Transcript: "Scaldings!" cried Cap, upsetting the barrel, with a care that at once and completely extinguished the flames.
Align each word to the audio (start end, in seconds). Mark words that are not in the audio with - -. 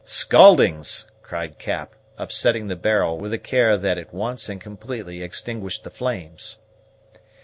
"Scaldings!" 0.03 1.11
cried 1.21 1.59
Cap, 1.59 1.93
upsetting 2.17 2.65
the 2.65 2.75
barrel, 2.75 3.19
with 3.19 3.33
a 3.33 3.37
care 3.37 3.77
that 3.77 3.99
at 3.99 4.11
once 4.11 4.49
and 4.49 4.59
completely 4.59 5.21
extinguished 5.21 5.83
the 5.83 5.91
flames. 5.91 6.57